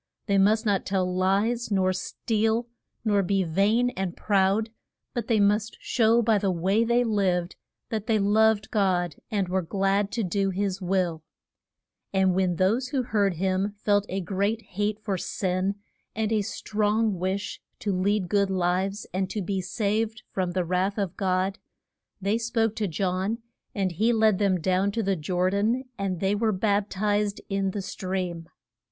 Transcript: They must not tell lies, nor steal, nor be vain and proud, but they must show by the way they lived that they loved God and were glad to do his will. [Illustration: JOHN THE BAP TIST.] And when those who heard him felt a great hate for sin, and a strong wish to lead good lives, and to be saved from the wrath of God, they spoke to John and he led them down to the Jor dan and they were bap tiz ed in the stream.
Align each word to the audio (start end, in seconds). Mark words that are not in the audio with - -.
They 0.25 0.39
must 0.39 0.65
not 0.65 0.83
tell 0.83 1.05
lies, 1.05 1.69
nor 1.69 1.93
steal, 1.93 2.65
nor 3.05 3.21
be 3.21 3.43
vain 3.43 3.91
and 3.91 4.17
proud, 4.17 4.71
but 5.13 5.27
they 5.27 5.39
must 5.39 5.77
show 5.79 6.23
by 6.23 6.39
the 6.39 6.49
way 6.49 6.83
they 6.83 7.03
lived 7.03 7.55
that 7.89 8.07
they 8.07 8.17
loved 8.17 8.71
God 8.71 9.17
and 9.29 9.47
were 9.47 9.61
glad 9.61 10.09
to 10.13 10.23
do 10.23 10.49
his 10.49 10.81
will. 10.81 11.21
[Illustration: 12.13 12.13
JOHN 12.13 12.13
THE 12.13 12.13
BAP 12.13 12.13
TIST.] 12.13 12.23
And 12.23 12.35
when 12.35 12.55
those 12.55 12.87
who 12.87 13.03
heard 13.03 13.33
him 13.35 13.75
felt 13.77 14.05
a 14.09 14.21
great 14.21 14.61
hate 14.69 14.97
for 15.03 15.19
sin, 15.19 15.75
and 16.15 16.31
a 16.31 16.41
strong 16.41 17.19
wish 17.19 17.61
to 17.77 17.93
lead 17.95 18.27
good 18.27 18.49
lives, 18.49 19.05
and 19.13 19.29
to 19.29 19.39
be 19.43 19.61
saved 19.61 20.23
from 20.31 20.53
the 20.53 20.65
wrath 20.65 20.97
of 20.97 21.15
God, 21.15 21.59
they 22.19 22.39
spoke 22.39 22.75
to 22.77 22.87
John 22.87 23.37
and 23.75 23.91
he 23.91 24.11
led 24.11 24.39
them 24.39 24.59
down 24.59 24.91
to 24.93 25.03
the 25.03 25.15
Jor 25.15 25.51
dan 25.51 25.83
and 25.99 26.19
they 26.19 26.33
were 26.33 26.51
bap 26.51 26.89
tiz 26.89 27.33
ed 27.33 27.41
in 27.49 27.69
the 27.69 27.83
stream. 27.83 28.49